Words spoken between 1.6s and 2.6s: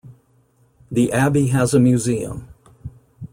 a museum.